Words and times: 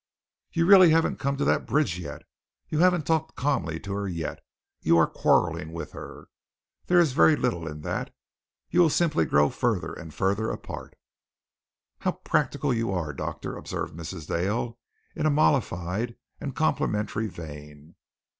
"You 0.51 0.65
really 0.65 0.89
haven't 0.89 1.19
come 1.19 1.37
to 1.37 1.45
that 1.45 1.67
bridge 1.67 1.99
yet. 1.99 2.23
You 2.69 2.79
haven't 2.79 3.05
talked 3.05 3.35
calmly 3.35 3.79
to 3.81 3.93
her 3.93 4.07
yet. 4.07 4.39
You 4.81 4.97
are 4.97 5.05
quarreling 5.05 5.71
with 5.73 5.91
her. 5.91 6.27
There 6.87 6.97
is 6.99 7.13
very 7.13 7.35
little 7.35 7.67
in 7.67 7.81
that. 7.81 8.11
You 8.71 8.79
will 8.81 8.89
simply 8.89 9.25
grow 9.25 9.51
further 9.51 9.93
and 9.93 10.11
further 10.11 10.49
apart." 10.49 10.95
"How 11.99 12.13
practical 12.13 12.73
you 12.73 12.91
are, 12.91 13.13
doctor," 13.13 13.55
observed 13.55 13.93
Mrs. 13.95 14.25
Dale, 14.27 14.79
in 15.15 15.27
a 15.27 15.29
mollified 15.29 16.15
and 16.39 16.55
complimentary 16.55 17.27
vein. 17.27 17.93